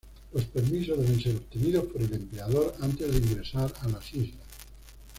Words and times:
Los 0.33 0.45
permisos 0.45 0.97
deben 0.97 1.21
ser 1.21 1.35
obtenidos 1.35 1.83
por 1.85 2.01
el 2.01 2.11
empleador 2.11 2.73
antes 2.81 3.11
de 3.11 3.19
ingresar 3.19 3.71
a 3.81 3.87
las 3.89 4.11
islas. 4.15 4.47